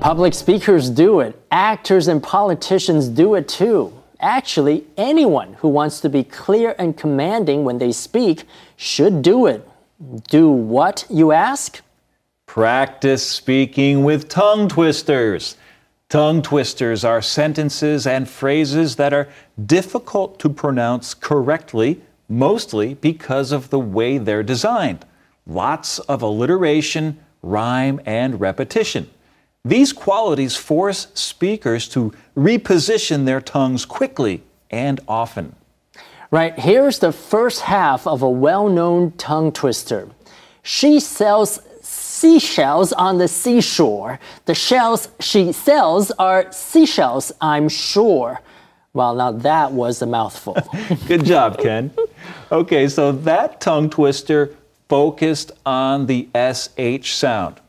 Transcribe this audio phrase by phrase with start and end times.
[0.00, 3.92] Public speakers do it, actors and politicians do it too.
[4.18, 8.44] Actually, anyone who wants to be clear and commanding when they speak
[8.76, 9.68] should do it.
[10.28, 11.82] Do what, you ask?
[12.46, 15.58] Practice speaking with tongue twisters.
[16.08, 19.28] Tongue twisters are sentences and phrases that are
[19.66, 25.04] difficult to pronounce correctly, mostly because of the way they're designed.
[25.46, 29.10] Lots of alliteration, rhyme, and repetition.
[29.64, 35.54] These qualities force speakers to reposition their tongues quickly and often.
[36.30, 40.08] Right, here's the first half of a well known tongue twister.
[40.62, 44.18] She sells seashells on the seashore.
[44.46, 48.40] The shells she sells are seashells, I'm sure.
[48.94, 50.56] Well, now that was a mouthful.
[51.06, 51.90] Good job, Ken.
[52.50, 54.54] Okay, so that tongue twister
[54.88, 57.60] focused on the SH sound.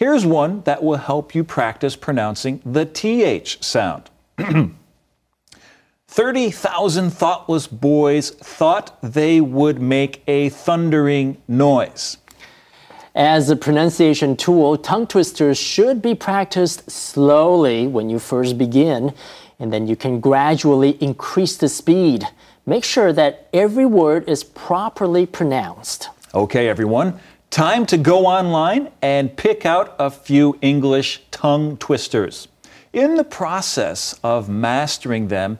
[0.00, 4.08] Here's one that will help you practice pronouncing the TH sound.
[6.08, 12.16] 30,000 thoughtless boys thought they would make a thundering noise.
[13.14, 19.12] As a pronunciation tool, tongue twisters should be practiced slowly when you first begin,
[19.58, 22.26] and then you can gradually increase the speed.
[22.64, 26.08] Make sure that every word is properly pronounced.
[26.32, 27.20] Okay, everyone.
[27.49, 32.47] Time to go online and pick out a few English tongue twisters.
[32.91, 35.57] In the process of mastering them,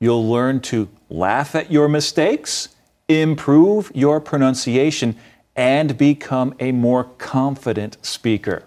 [0.00, 2.68] you'll learn to laugh at your mistakes,
[3.08, 5.16] improve your pronunciation,
[5.56, 8.62] and become a more confident speaker.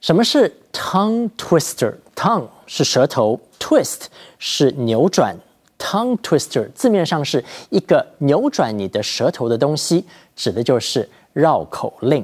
[0.00, 4.06] 什么是 tongue twister？tongue 是舌头，twist
[4.38, 5.38] 是扭转。
[5.81, 12.23] tongue twister 字面上是一个扭转你的舌头的东西，指的就是绕口令。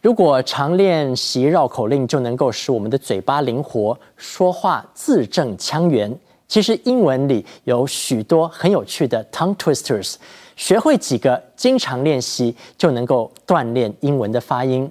[0.00, 6.16] 如果常练习绕口令，就能够使我们的嘴巴灵活，说话字正腔圆。
[6.46, 10.14] 其实英文里有许多很有趣的 tongue twisters，
[10.54, 14.90] 学会几个，经常练习就能够锻炼英文的发音。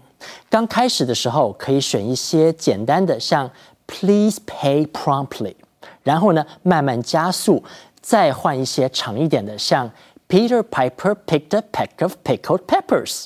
[0.50, 3.50] 刚开始的时候，可以选一些简单的，像
[3.86, 5.54] Please pay promptly，
[6.02, 7.64] 然后呢，慢慢加速。
[8.02, 9.90] 再换一些长一点的，像
[10.28, 13.26] Peter Piper picked a peck of pickled peppers，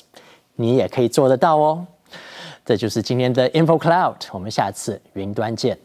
[0.54, 1.86] 你也可以做得到哦。
[2.64, 5.78] 这就是今天的 Info Cloud，我们下次云端见。